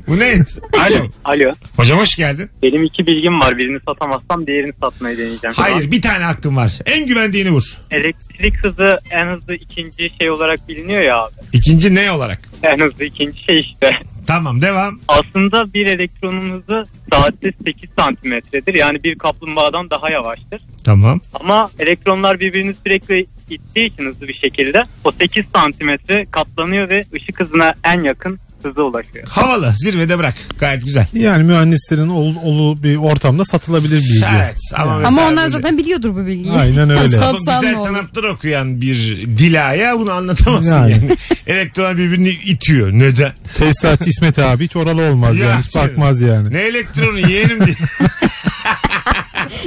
[0.08, 0.58] Bu net.
[0.72, 1.08] Alo.
[1.24, 1.52] Alo.
[1.76, 2.50] Hocam hoş geldin.
[2.62, 3.58] Benim iki bilgim var.
[3.58, 5.54] Birini satamazsam diğerini satmayı deneyeceğim.
[5.56, 6.72] Hayır bir tane hakkım var.
[6.86, 7.78] En güvendiğini vur.
[7.90, 11.32] Elektrik hızı en hızlı ikinci şey olarak biliniyor ya abi.
[11.52, 12.38] İkinci ne olarak?
[12.62, 13.90] En hızlı ikinci şey işte.
[14.26, 15.00] Tamam devam.
[15.08, 18.74] Aslında bir elektronun hızı saatte 8 santimetredir.
[18.74, 20.62] Yani bir kaplumbağadan daha yavaştır.
[20.84, 21.20] Tamam.
[21.40, 27.40] Ama elektronlar birbirini sürekli ittiği için hızlı bir şekilde o 8 santimetre katlanıyor ve ışık
[27.40, 29.28] hızına en yakın hıza ulaşıyor.
[29.28, 30.34] Havalı zirvede bırak.
[30.60, 31.06] Gayet güzel.
[31.12, 34.24] Yani mühendislerin ol, olduğu bir ortamda satılabilir bilgi.
[34.36, 36.52] Evet ama, mesela Ama onlar böyle- zaten biliyordur bu bilgiyi.
[36.52, 37.18] Aynen öyle.
[37.18, 37.88] Ama Satsan güzel ne olur?
[37.88, 38.96] sanatlar okuyan bir
[39.38, 40.92] dilaya bunu anlatamazsın yani.
[40.92, 41.16] Yani.
[41.46, 42.92] Elektron birbirini itiyor.
[42.92, 43.32] Neden?
[43.54, 45.62] Tesisatçı İsmet abi hiç oralı olmaz Ya yani.
[45.62, 45.88] Hiç canım.
[45.88, 46.52] bakmaz yani.
[46.54, 47.76] Ne elektronu yeğenim diye.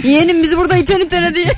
[0.04, 1.52] Yeğenim bizi burada iten itene diye.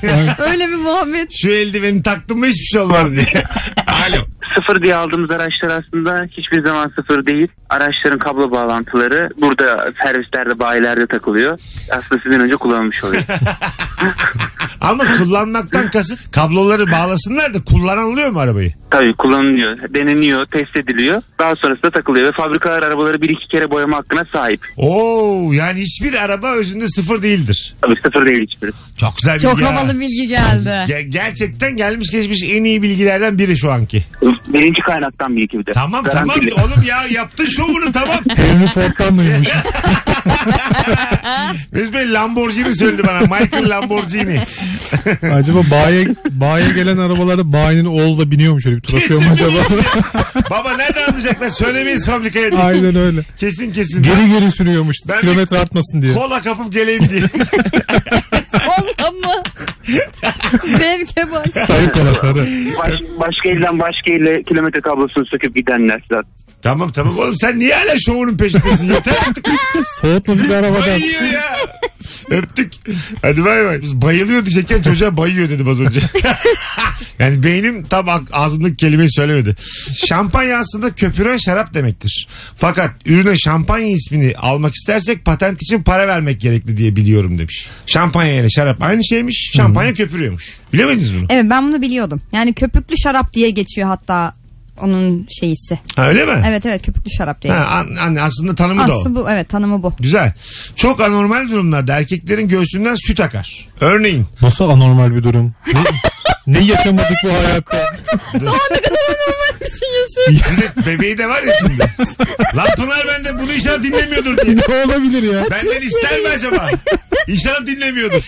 [0.50, 1.28] Öyle bir muhabbet.
[1.42, 3.44] Şu eldiveni taktım mı hiçbir şey olmaz diye.
[3.86, 4.26] Alo.
[4.58, 7.48] Sıfır diye aldığımız araçlar aslında hiçbir zaman sıfır değil.
[7.70, 11.58] Araçların kablo bağlantıları burada servislerde, bayilerde takılıyor.
[11.90, 13.22] Aslında sizden önce kullanılmış oluyor.
[14.80, 18.72] Ama kullanmaktan kasıt kabloları bağlasınlar da kullanılıyor mu arabayı?
[18.90, 21.22] Tabii kullanılıyor, deneniyor, test ediliyor.
[21.40, 24.60] Daha sonrasında takılıyor ve fabrikalar arabaları bir iki kere boyama hakkına sahip.
[24.76, 27.74] Oo yani hiçbir araba özünde sıfır değildir.
[27.82, 28.70] Tabii sıfır değil hiçbiri.
[28.96, 29.74] Çok güzel bilgi Çok ha.
[29.74, 30.68] havalı bilgi geldi.
[30.68, 34.04] Ge- gerçekten gelmiş geçmiş en iyi bilgilerden biri şu anki.
[34.48, 35.72] Birinci kaynaktan bir iki bir de.
[35.72, 36.50] Tamam Garantili.
[36.50, 38.18] tamam oğlum ya yaptın şovunu tamam.
[38.36, 39.48] Henry Ford'dan duymuş.
[41.72, 43.20] Mesut Bey Lamborghini söyledi bana.
[43.20, 44.40] Michael Lamborghini.
[45.34, 49.58] acaba bayiye, bayiye gelen arabalarda bayinin oğlu da biniyormuş öyle bir tur atıyor mu acaba?
[50.50, 51.50] Baba nereden anlayacaklar?
[51.50, 52.60] Söylemeyiz fabrikaya diye.
[52.60, 53.20] Aynen öyle.
[53.36, 54.02] Kesin kesin.
[54.02, 54.96] Geri geri sürüyormuş.
[55.08, 56.14] Ben kilometre artmasın diye.
[56.14, 57.22] Kola kapıp geleyim diye.
[58.78, 59.42] Allah mı?
[60.78, 61.46] Zevke bak.
[61.52, 62.46] Sarı kola sarı.
[62.78, 66.30] Baş, başka elden başka elle kilometre kablosunu söküp gidenler zaten.
[66.68, 68.92] Tamam tamam oğlum sen niye hala şovunun peşindesin?
[68.92, 69.48] Yeter artık.
[70.00, 70.86] Soğutma bizi arabadan.
[71.00, 71.56] Bayıyor ya.
[72.30, 72.72] Öptük.
[73.22, 73.82] Hadi bay bay.
[73.82, 76.00] Biz bayılıyor diyecekken çocuğa bayıyor dedim az önce.
[77.18, 79.56] yani beynim tam ak- ağzımdaki kelimeyi söylemedi.
[80.08, 82.28] Şampanya aslında köpüren şarap demektir.
[82.56, 87.68] Fakat ürüne şampanya ismini almak istersek patent için para vermek gerekli diye biliyorum demiş.
[87.86, 89.50] Şampanya ile şarap aynı şeymiş.
[89.56, 90.44] Şampanya köpürüyormuş.
[90.72, 91.26] Biliyor muydunuz bunu?
[91.30, 92.20] Evet ben bunu biliyordum.
[92.32, 94.34] Yani köpüklü şarap diye geçiyor hatta
[94.82, 95.78] onun şeyisi.
[95.96, 96.42] Ha, öyle mi?
[96.48, 97.52] Evet evet köpüklü şarap diye.
[97.52, 99.00] Ha, an- an- aslında tanımı da o.
[99.00, 99.92] Aslı bu evet tanımı bu.
[100.00, 100.32] Güzel.
[100.76, 103.68] Çok anormal durumlarda erkeklerin göğsünden süt akar.
[103.80, 105.54] Örneğin Nasıl anormal bir durum?
[105.74, 105.80] Ne,
[106.46, 107.76] ne yaşamadık bu hayatta?
[108.34, 110.46] Daha ne kadar normal bir şey yaşıyor.
[110.56, 111.82] Bir de bebeği de var ya şimdi.
[112.56, 114.56] Lan Pınar benden bunu inşallah dinlemiyordur diye.
[114.56, 115.44] ne olabilir ya?
[115.50, 116.70] Benden ister mi acaba?
[117.28, 118.22] İnşallah dinlemiyordur.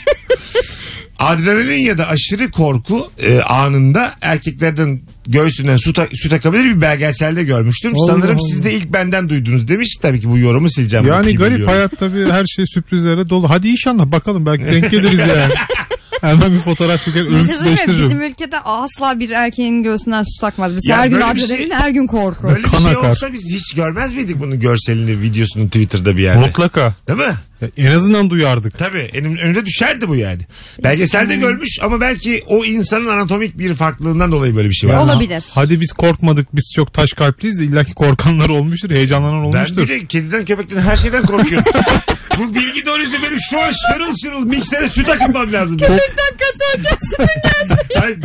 [1.20, 7.44] Adrenalin ya da aşırı korku e, anında erkeklerden göğsünden su, ta- su takabilir bir belgeselde
[7.44, 7.92] görmüştüm.
[7.96, 8.48] Allah Sanırım Allah.
[8.48, 9.96] siz de ilk benden duydunuz demiş.
[10.02, 11.06] Tabii ki bu yorumu sileceğim.
[11.06, 11.74] Yani garip biliyorum.
[11.74, 13.50] hayat tabii her şey sürprizlere dolu.
[13.50, 15.52] Hadi inşallah bakalım belki denk geliriz yani.
[16.20, 18.04] Hemen bir fotoğraf çeker Bir şey ölümsüzleştiririm.
[18.04, 20.72] Bizim ülkede asla bir erkeğin göğsünden su takmaz.
[20.76, 22.42] Biz Ya her gün böyle bir adrenalin şey- her gün korku.
[22.42, 23.08] Böyle bir Kan şey akar.
[23.10, 26.40] olsa biz hiç görmez miydik bunun görselini, videosunu Twitter'da bir yerde?
[26.40, 26.94] Mutlaka.
[27.08, 27.34] Değil mi?
[27.60, 28.78] Ya en azından duyardık.
[28.78, 30.42] Tabii enim, önüne düşerdi bu yani.
[30.84, 34.94] Belgeselde görmüş ama belki o insanın anatomik bir farklılığından dolayı böyle bir şey var.
[34.94, 35.44] Yani Olabilir.
[35.50, 39.82] Hadi biz korkmadık biz çok taş kalpliyiz de illaki korkanlar olmuştur heyecanlanan Ben olmuştur.
[39.82, 41.64] bir de kediden köpekten her şeyden korkuyorum.
[42.38, 45.78] bu bilgi doğruysa benim şu an şırıl şırıl miksere süt akıtmam lazım.
[45.78, 47.86] Köpekten kaçarken sütün gelsin.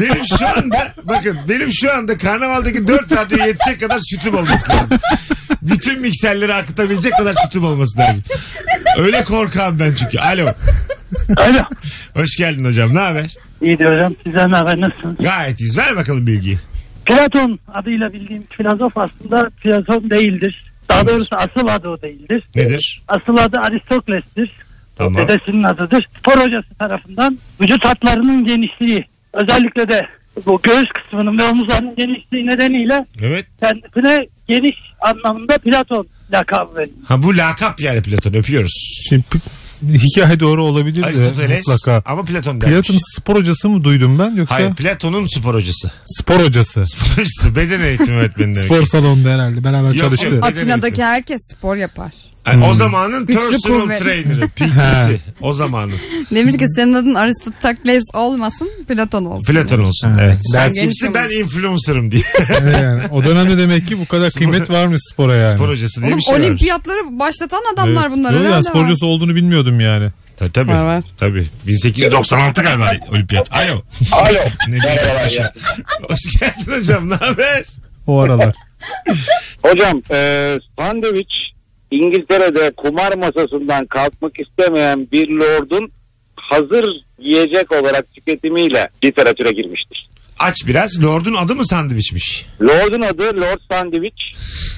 [0.00, 4.68] Benim, Benim şu anda bakın benim şu anda karnavaldaki 4 radyoya yetecek kadar sütüm olması
[4.70, 4.98] lazım.
[5.62, 8.22] Bütün mikserleri akıtabilecek kadar sütüm olması lazım.
[8.98, 10.18] Öyle korkağım ben çünkü.
[10.18, 10.46] Alo.
[11.36, 11.62] Alo.
[12.14, 12.94] Hoş geldin hocam.
[12.94, 13.34] Ne haber?
[13.62, 14.14] İyidir hocam.
[14.24, 14.80] Sizden ne haber?
[14.80, 15.16] Nasılsınız?
[15.16, 15.78] Gayet iyiyiz.
[15.78, 16.58] Ver bakalım bilgiyi.
[17.06, 20.72] Platon adıyla bildiğim filozof aslında Platon değildir.
[20.88, 22.44] Daha doğrusu asıl adı o değildir.
[22.54, 23.02] Nedir?
[23.08, 24.50] Asıl adı Aristokles'tir.
[24.96, 25.28] Tamam.
[25.28, 26.08] Dedesinin adıdır.
[26.18, 30.06] Spor hocası tarafından vücut hatlarının genişliği özellikle de
[30.46, 33.46] bu göğüs kısmının ve omuzlarının genişliği nedeniyle Evet.
[33.60, 36.92] kendisine geniş anlamında Platon lakabı verildi.
[37.04, 39.02] Ha bu lakap yani Platon öpüyoruz.
[39.08, 39.38] Şimdi p-
[39.82, 42.02] hikaye doğru olabilir de Aristoteles mutlaka.
[42.12, 42.88] ama Platon dermiş.
[42.88, 45.90] Platon spor hocası mı duydum ben yoksa Hayır Platon'un spor hocası.
[46.06, 46.80] spor hocası.
[47.16, 48.66] Hocası beden eğitimi öğretmeni demek.
[48.66, 50.28] Spor salonunda herhalde beraber Yok, çalıştı.
[50.34, 50.44] yok.
[50.44, 52.12] Atina'daki herkes spor yapar.
[52.52, 53.98] Yani o zamanın Güçlü personal kuvvet.
[54.02, 55.20] trainer'ı, PT'si.
[55.40, 55.94] o zamanın.
[56.30, 59.52] Demiş ki senin adın Aristoteles olmasın Platon olsun.
[59.52, 60.10] Platon olsun.
[60.10, 60.20] Ha.
[60.22, 60.38] Evet.
[60.52, 62.22] Sen kimsin ben influencer'ım diye.
[62.72, 65.54] yani, o dönemde demek ki bu kadar kıymet varmış spora yani.
[65.54, 66.40] Spor hocası diye Oğlum bir şey var.
[66.40, 68.16] olimpiyatları başlatan adamlar Evet.
[68.18, 68.32] bunlar.
[68.32, 68.84] Yok ya herhalde spor var.
[68.84, 70.10] hocası olduğunu bilmiyordum yani.
[70.38, 70.70] Tabii tabii.
[70.70, 71.04] Var, var.
[71.18, 71.46] tabii.
[71.66, 73.48] 1896 galiba olimpiyat.
[73.52, 73.82] Alo.
[74.12, 74.38] Alo.
[74.68, 75.44] Ne diyeyim?
[76.08, 77.10] Hoş geldin hocam.
[77.10, 77.64] Ne haber?
[78.06, 78.54] O aralar.
[79.62, 81.32] Hocam e, sandviç
[81.90, 85.90] İngiltere'de kumar masasından kalkmak istemeyen bir lordun
[86.36, 86.84] hazır
[87.18, 90.08] yiyecek olarak tüketimiyle literatüre girmiştir.
[90.38, 91.04] Aç biraz.
[91.04, 92.46] Lord'un adı mı sandviçmiş?
[92.62, 94.22] Lord'un adı Lord Sandwich.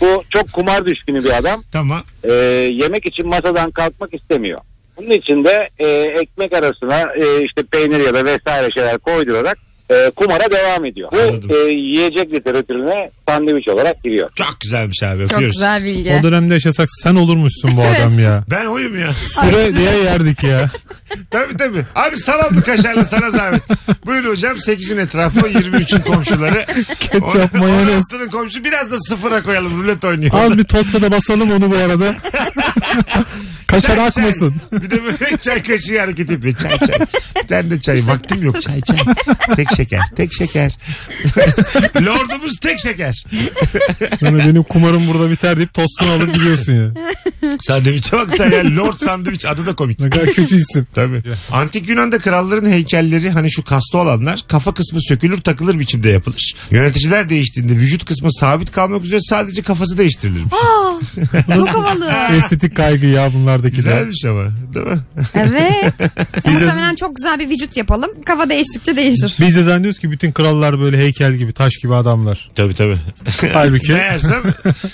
[0.00, 1.64] Bu çok kumar düşkünü bir adam.
[1.72, 2.02] Tamam.
[2.24, 2.32] E,
[2.72, 4.60] yemek için masadan kalkmak istemiyor.
[4.96, 5.86] Bunun için de e,
[6.20, 9.58] ekmek arasına e, işte peynir ya da vesaire şeyler koydurarak
[9.90, 11.08] e, kumara devam ediyor.
[11.12, 11.48] Anladım.
[11.48, 14.30] Bu e, yiyecek literatürüne sandviç olarak giriyor.
[14.34, 15.20] Çok güzelmiş abi.
[15.22, 15.54] Çok Öpüyoruz.
[15.56, 16.16] güzel bilgi.
[16.20, 18.44] O dönemde yaşasak sen olurmuşsun bu adam ya.
[18.50, 19.12] Ben oyum ya.
[19.12, 20.70] Süre diye yerdik ya.
[21.30, 21.84] tabii tabii.
[21.94, 23.62] Abi salamlı kaşarlı sana zahmet.
[24.06, 26.64] Buyurun hocam 8'in etrafı 23'ün komşuları.
[27.00, 28.12] Ketçap, mayonez.
[28.12, 30.34] 16'nın komşu biraz da sıfıra koyalım rulet oynuyor.
[30.34, 32.14] Az bir tosta da basalım onu bu arada.
[33.70, 34.54] Kaşar Çay, akmasın.
[34.70, 34.82] çay.
[34.82, 36.56] Bir de böyle çay kaşığı hareket yapıyor.
[36.56, 37.06] Çay çay.
[37.42, 38.06] Bir tane de çay.
[38.06, 38.62] Vaktim yok.
[38.62, 38.98] Çay çay.
[39.56, 40.00] Tek şeker.
[40.16, 40.78] Tek şeker.
[42.02, 43.24] Lordumuz tek şeker.
[44.20, 46.90] Yani benim kumarım burada biter deyip tostunu alıp gidiyorsun ya.
[47.60, 48.76] Sandviçe bak sen ya.
[48.76, 49.98] Lord sandviç adı da komik.
[50.00, 50.86] Ne kadar kötü isim.
[50.94, 51.22] Tabii.
[51.52, 56.54] Antik Yunan'da kralların heykelleri hani şu kaslı olanlar kafa kısmı sökülür takılır biçimde yapılır.
[56.70, 60.42] Yöneticiler değiştiğinde vücut kısmı sabit kalmak üzere sadece kafası değiştirilir.
[61.54, 62.12] Çok havalı.
[62.36, 63.68] Estetik kaygı ya bunlardaki de.
[63.68, 64.44] Güzelmiş ama
[64.74, 64.98] değil mi?
[65.34, 65.94] Evet.
[66.46, 68.10] Muhtemelen çok güzel bir vücut yapalım.
[68.26, 69.34] Kafa değiştikçe değişir.
[69.40, 72.50] Biz de zannediyoruz ki bütün krallar böyle heykel gibi taş gibi adamlar.
[72.54, 72.96] Tabii tabii.
[73.52, 74.42] Halbuki Meğersem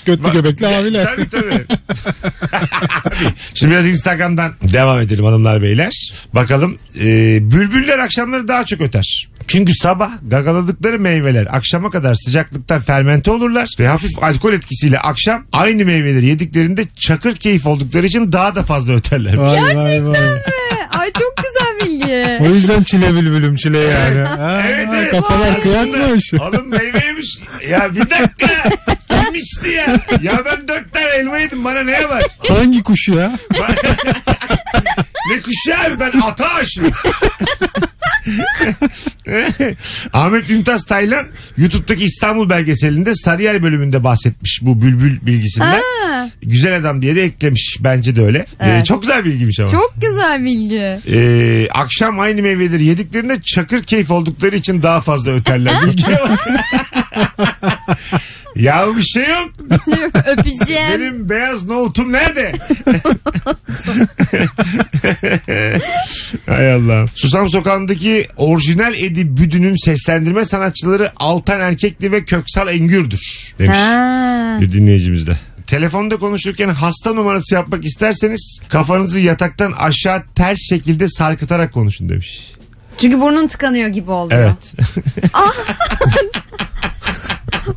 [0.05, 1.05] götlü göbekli abiler.
[1.15, 1.65] Tabii tabii.
[3.53, 6.11] Şimdi biraz Instagram'dan devam edelim hanımlar beyler.
[6.33, 7.05] Bakalım e,
[7.51, 9.27] bülbüller akşamları daha çok öter.
[9.47, 15.85] Çünkü sabah gagaladıkları meyveler akşama kadar sıcaklıktan fermente olurlar ve hafif alkol etkisiyle akşam aynı
[15.85, 19.33] meyveleri yediklerinde çakır keyif oldukları için daha da fazla öterler.
[19.33, 20.17] Vay vay vay.
[20.91, 22.43] Ay çok güzel bilgi.
[22.43, 24.19] O yüzden çile bülbülüm çile yani.
[24.19, 25.11] Ha, Evet, evet.
[25.11, 26.33] Kafalar kıyakmış.
[26.33, 27.39] Alın meyveymiş.
[27.69, 28.69] Ya bir dakika.
[29.09, 29.99] Kim içti ya?
[30.21, 32.23] Ya ben dört tane elma yedim bana neye var?
[32.47, 33.31] Hangi kuş ya?
[35.29, 36.91] ne kuşu abi ben ata aşığım.
[40.13, 41.25] Ahmet Üntas Taylan
[41.57, 45.81] YouTube'daki İstanbul belgeselinde Sarıyer bölümünde bahsetmiş bu bülbül bilgisinden.
[46.03, 47.77] Ha, Güzel adam diye de eklemiş.
[47.79, 48.37] Bence de öyle.
[48.39, 48.85] Ee, Evet.
[48.85, 49.69] çok güzel bilgiymiş ama.
[49.69, 50.99] çok güzel bilgi.
[51.13, 55.73] Ee, akşam aynı meyveleri yediklerinde çakır keyif oldukları için daha fazla öterler.
[55.85, 56.47] Bilgiye bak.
[58.55, 59.51] ya bir şey yok.
[60.27, 60.99] Öpeceğim.
[61.01, 62.53] Benim beyaz nohutum nerede?
[66.45, 67.05] Hay Allah.
[67.15, 73.21] Susam Sokağı'ndaki orijinal Edi Büdü'nün seslendirme sanatçıları Altan Erkekli ve Köksal Engür'dür
[73.59, 74.57] demiş Ha.
[74.61, 75.37] bir dinleyicimiz de.
[75.67, 82.51] Telefonda konuşurken hasta numarası yapmak isterseniz kafanızı yataktan aşağı ters şekilde sarkıtarak konuşun demiş.
[83.01, 84.41] Çünkü burnun tıkanıyor gibi oluyor.
[84.41, 84.73] Evet.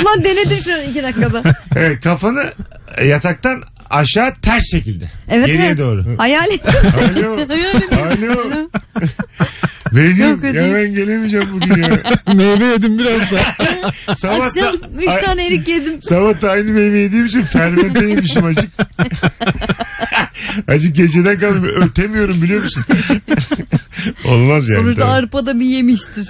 [0.04, 1.42] Lan denedim şu an iki dakikada.
[1.76, 2.44] evet kafanı
[3.06, 5.10] yataktan aşağı ters şekilde.
[5.28, 5.78] Evet, Geriye evet.
[5.78, 6.04] doğru.
[6.18, 6.60] Hayal et.
[7.18, 7.32] Alo.
[7.32, 8.68] Alo.
[9.94, 10.20] Hadi.
[10.20, 10.36] ya
[10.74, 11.88] ben gelemeyeceğim bugün ya.
[12.34, 13.40] Meyve yedim biraz da.
[14.16, 16.02] Sabah Akşam da, üç Ay- tane erik yedim.
[16.02, 18.70] sabah da aynı meyve yediğim için fermente yemişim acık.
[20.68, 21.64] acık geceden kaldım.
[21.64, 22.84] Ötemiyorum biliyor musun?
[24.24, 24.80] Olmaz yani.
[24.82, 25.12] Sonuçta tabii.
[25.12, 26.28] arpada bir yemiştir.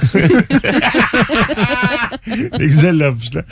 [2.59, 3.45] Ne güzel yapmışlar.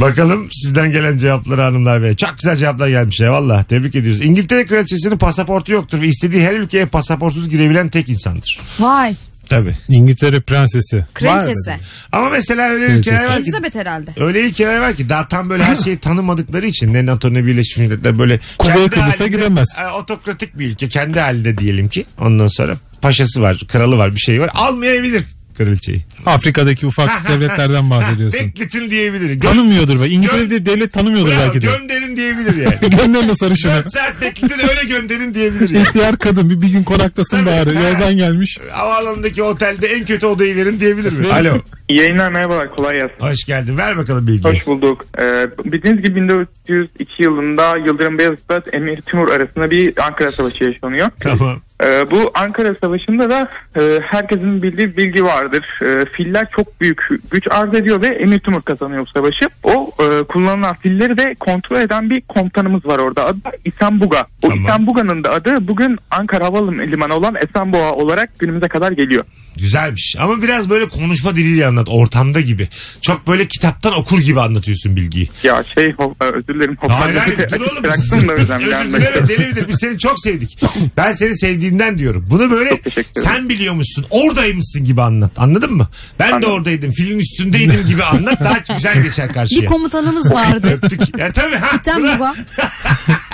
[0.00, 4.24] Bakalım sizden gelen cevapları hanımlar ve çok güzel cevaplar gelmiş ya valla tebrik ediyoruz.
[4.24, 8.60] İngiltere kraliçesinin pasaportu yoktur ve istediği her ülkeye pasaportsuz girebilen tek insandır.
[8.80, 9.14] Vay.
[9.48, 9.74] Tabii.
[9.88, 11.04] İngiltere prensesi.
[11.14, 11.76] Kraliçesi.
[12.12, 13.14] Ama mesela öyle Kraliçesi.
[13.16, 14.10] ülkeler var ki Elizabeth herhalde.
[14.20, 17.76] Öyle ülkeler var ki daha tam böyle her şeyi tanımadıkları için ne NATO ne Birleşmiş
[17.76, 19.68] Milletler böyle Kuzey kendi Kıbrıs'a halinde, gidemez.
[19.80, 24.20] e, otokratik bir ülke kendi halinde diyelim ki ondan sonra paşası var kralı var bir
[24.20, 25.24] şey var almayabilir
[25.58, 26.04] kraliçeyi.
[26.26, 28.40] Afrika'daki ufak devletlerden bahsediyorsun.
[28.40, 29.30] Bekletin diyebilir.
[29.30, 30.08] Gö- Tanımıyordur be.
[30.08, 31.66] İngiltere devlet tanımıyordur Bravo, belki de.
[31.66, 32.96] gönderin diyebilir yani.
[32.96, 33.72] Gönderme sarışını.
[33.72, 35.82] 4 saat bekletin öyle gönderin diyebilir yani.
[35.82, 37.74] İhtiyar kadın bir, bir gün konaktasın bari.
[37.74, 38.58] Yoldan gelmiş.
[38.70, 41.26] Havaalanındaki otelde en kötü odayı verin diyebilir mi?
[41.32, 41.58] Alo.
[41.88, 43.14] İyi yayınlar merhabalar kolay gelsin.
[43.20, 43.78] Hoş geldin.
[43.78, 44.54] Ver bakalım bilgiyi.
[44.54, 45.04] Hoş bulduk.
[45.20, 51.08] Ee, bildiğiniz gibi 1402 yılında Yıldırım Beyazıt'la Emir Timur arasında bir Ankara Savaşı yaşanıyor.
[51.20, 51.60] Tamam.
[51.84, 55.80] Ee, bu Ankara Savaşı'nda da e, herkesin bildiği bilgi vardır.
[55.82, 59.46] E, filler çok büyük güç arz ediyor ve Emir Timur kazanıyor bu savaşı.
[59.62, 63.24] O e, kullanılan filleri de kontrol eden bir komutanımız var orada.
[63.24, 64.26] Adı da İsenbuga.
[64.42, 64.58] O Tamam.
[64.58, 69.24] İsenbuga'nın da adı bugün Ankara Havalimanı olan Esenboğa olarak günümüze kadar geliyor.
[69.56, 70.16] Güzelmiş.
[70.18, 71.88] Ama biraz böyle konuşma diliyle anlat.
[71.88, 72.68] Ortamda gibi.
[73.02, 75.30] Çok böyle kitaptan okur gibi anlatıyorsun bilgiyi.
[75.42, 76.76] Ya şey e, özür dilerim.
[76.88, 77.82] Hayır hayır dur oğlum.
[77.84, 79.68] bıraktım da bir Özür dileme deli midir?
[79.68, 80.58] Biz seni çok sevdik.
[80.96, 82.26] Ben seni sevdiğimden diyorum.
[82.30, 82.80] Bunu böyle
[83.16, 84.06] sen biliyormuşsun.
[84.10, 85.30] Oradaymışsın gibi anlat.
[85.36, 85.88] Anladın mı?
[86.18, 86.52] Ben de Anladım.
[86.52, 86.92] oradaydım.
[86.92, 88.40] Filin üstündeydim gibi anlat.
[88.40, 89.64] Daha güzel geçer Bir karşıya.
[89.70, 90.80] komutanımız vardı.
[90.82, 91.18] Öptük.
[91.18, 91.76] Ya tabii ha.
[91.78, 92.34] Titan Buga.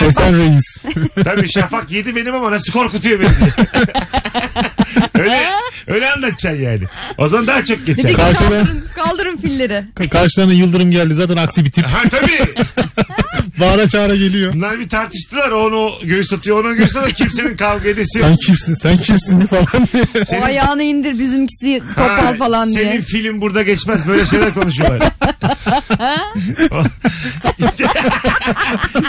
[0.00, 0.76] Esen Reis.
[1.24, 3.66] Tabii Şafak yedi benim ama nasıl korkutuyor beni diye.
[5.14, 5.30] öyle,
[5.88, 6.80] öyle anlatacaksın yani.
[7.18, 8.12] O zaman daha çok geçer.
[8.12, 9.84] Karşıda- kaldırın, kaldırın filleri.
[10.10, 11.14] Karşılarına Yıldırım geldi.
[11.14, 11.84] Zaten aksi bir tip.
[11.86, 12.54] Ha tabii.
[13.60, 14.52] Bağıra çağıra geliyor.
[14.54, 15.50] Bunlar bir tartıştılar.
[15.50, 17.16] Onu göğüs atıyor, onu göğüs atıyor.
[17.16, 18.28] Kimsenin kavga edesi yok.
[18.28, 18.74] Sen kimsin?
[18.74, 20.04] Sen kimsin falan diye.
[20.40, 23.00] O ayağını indir bizimkisi Ha, topal falan Senin diye.
[23.00, 24.08] film burada geçmez.
[24.08, 24.98] Böyle şeyler konuşuyorlar.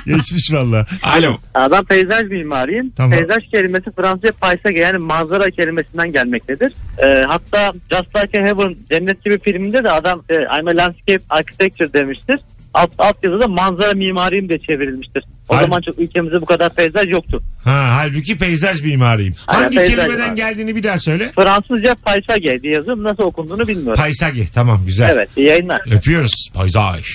[0.05, 0.85] Geçmiş valla.
[1.03, 1.37] Alo.
[1.71, 2.91] Ben peyzaj mimariyim.
[2.97, 3.11] Tamam.
[3.19, 6.73] Peyzaj kelimesi Fransızca paysage yani manzara kelimesinden gelmektedir.
[7.03, 11.19] Ee, hatta Just Like a Heaven Cennet gibi filminde de adam e, I'm a landscape
[11.29, 12.39] architecture demiştir.
[12.75, 15.23] Alt, alt yazıda manzara mimariyim de çevrilmiştir.
[15.49, 15.67] O Hayır.
[15.67, 17.43] zaman çok ülkemizde bu kadar peyzaj yoktu.
[17.63, 19.35] Ha, halbuki peyzaj mimarıyım.
[19.47, 20.35] Aynen, Hangi peyzaj kelimeden var.
[20.35, 21.31] geldiğini bir daha söyle.
[21.35, 23.03] Fransızca paysage diye yazıyorum.
[23.03, 23.95] Nasıl okunduğunu bilmiyorum.
[24.03, 24.47] Paysage.
[24.53, 25.09] Tamam güzel.
[25.09, 25.81] Evet iyi yayınlar.
[25.91, 26.49] Öpüyoruz.
[26.53, 27.05] Payzaj.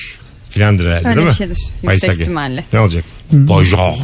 [0.50, 1.34] Filandır herhalde Öyle değil mi?
[1.34, 1.56] şeydir.
[1.58, 2.22] Yüksek Paysage.
[2.22, 2.64] ihtimalle.
[2.72, 3.04] Ne olacak?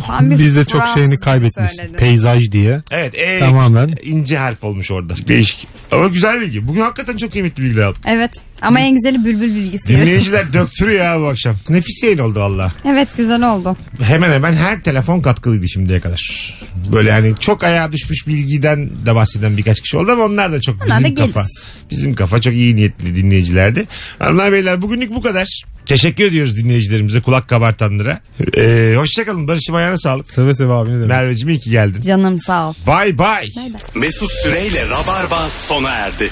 [0.07, 1.71] Tam bir Biz de çok Fransız şeyini kaybetmiş.
[1.71, 1.97] söyledi.
[1.97, 2.81] Peyzaj diye.
[2.90, 3.14] Evet.
[3.19, 3.90] E, Tamamen.
[4.03, 5.14] ince harf olmuş orada.
[5.29, 5.66] Değişik.
[5.92, 6.69] Ama güzel bilgi.
[6.69, 8.01] Bugün hakikaten çok kıymetli bilgiler aldık.
[8.07, 8.31] Evet
[8.62, 9.88] ama en güzeli bülbül bilgisi.
[9.88, 11.57] Dinleyiciler döktürüyor ya bu akşam.
[11.69, 12.73] Nefis yayın oldu valla.
[12.88, 13.77] Evet güzel oldu.
[14.03, 16.55] Hemen hemen her telefon katkılıydı şimdiye kadar.
[16.92, 20.75] Böyle yani çok ayağa düşmüş bilgiden de bahseden birkaç kişi oldu ama onlar da çok
[20.87, 21.33] Onlar da bizim gelir.
[21.33, 21.47] kafa.
[21.90, 23.85] Bizim kafa çok iyi niyetli dinleyicilerdi.
[24.19, 25.62] Hanımlar beyler bugünlük bu kadar.
[25.87, 28.21] Teşekkür ediyoruz dinleyicilerimize kulak kabartanlara.
[28.57, 30.31] Ee, hoşçakalın Barış'ım ayağına sağlık.
[30.31, 31.09] Seve seve abi ne demek.
[31.09, 32.01] Merveciğim iyi ki geldin.
[32.01, 32.75] Canım sağ ol.
[32.87, 33.73] Bye bye.
[33.95, 36.31] Mesut Süreyle Rabarba sona erdi.